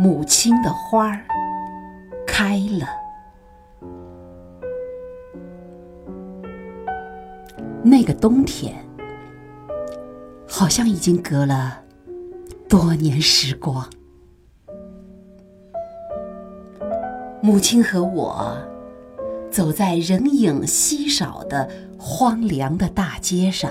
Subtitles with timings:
[0.00, 1.24] 母亲的花儿
[2.24, 2.86] 开了。
[7.82, 8.76] 那个冬天，
[10.46, 11.82] 好像已经隔了
[12.68, 13.84] 多年时光。
[17.40, 18.56] 母亲和我
[19.50, 21.68] 走在人影稀少的
[21.98, 23.68] 荒凉的大街上，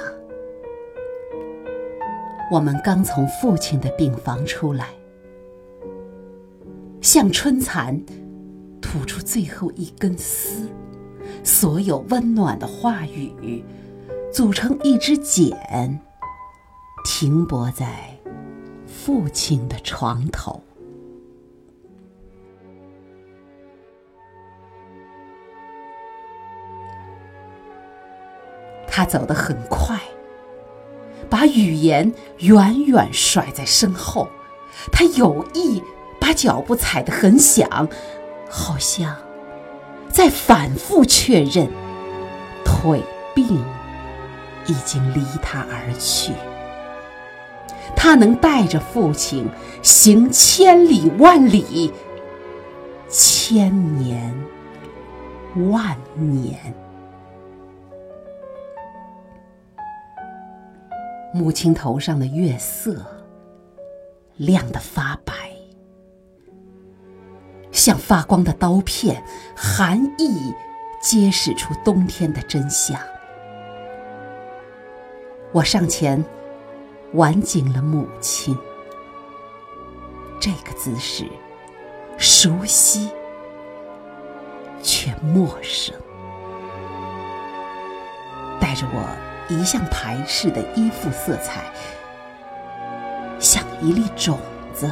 [2.52, 4.88] 我们刚从父亲的病房出来，
[7.08, 7.98] 向春蚕
[8.82, 10.70] 吐出最后一根丝，
[11.42, 13.64] 所有温暖的话语
[14.30, 15.58] 组成一支茧，
[17.06, 18.14] 停泊在
[18.86, 20.62] 父亲的床头。
[28.86, 29.98] 他走得很快，
[31.30, 34.28] 把语言远远甩在身后。
[34.92, 35.82] 他有意
[36.28, 37.88] 把脚步踩得很响，
[38.50, 39.16] 好像
[40.10, 41.66] 在反复确认
[42.66, 43.02] 腿
[43.34, 43.64] 病
[44.66, 46.34] 已经离他而去。
[47.96, 49.48] 他能带着父亲
[49.82, 51.94] 行千里万里，
[53.08, 54.36] 千年
[55.72, 56.74] 万年。
[61.34, 62.98] 母亲头上的月色
[64.36, 65.47] 亮得发白，
[67.78, 69.24] 像发光的刀片，
[69.56, 70.52] 寒意
[71.00, 73.00] 揭示出冬天的真相。
[75.52, 76.26] 我上前
[77.14, 78.58] 挽紧了母亲，
[80.40, 81.28] 这个姿势
[82.18, 83.12] 熟悉
[84.82, 85.94] 却陌生，
[88.60, 89.08] 带着我。
[89.50, 91.72] 一向排斥的依附色彩，
[93.40, 94.38] 像一粒种
[94.74, 94.92] 子，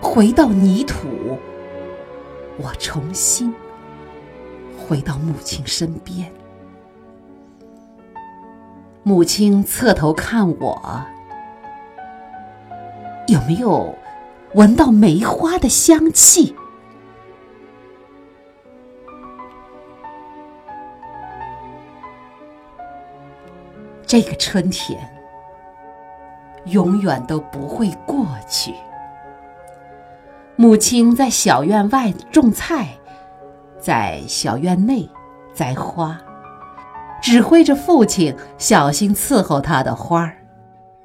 [0.00, 1.38] 回到泥土。
[2.56, 3.52] 我重新
[4.78, 6.32] 回到母亲身边，
[9.02, 11.04] 母亲侧头看我，
[13.26, 13.94] 有没有
[14.54, 16.54] 闻到梅花的香气？
[24.06, 24.96] 这个春天
[26.66, 28.72] 永远都不会过去。
[30.56, 32.96] 母亲在小院外种菜，
[33.80, 35.08] 在小院内
[35.52, 36.16] 栽花，
[37.20, 40.36] 指挥着父亲小心伺候他的花儿。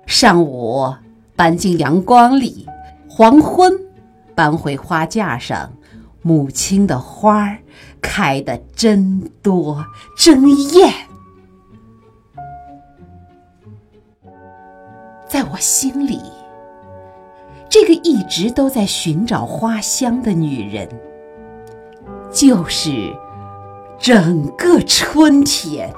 [0.06, 0.94] 上午
[1.36, 2.68] 搬进阳光里，
[3.10, 3.74] 黄昏
[4.36, 5.72] 搬回花架上，
[6.22, 7.58] 母亲的花儿
[8.02, 9.84] 开得真多，
[10.16, 10.94] 真艳。
[15.28, 16.22] 在我心里，
[17.70, 20.90] 这个一直都在寻找花香的女人，
[22.32, 23.14] 就是
[24.00, 25.94] 整个春天。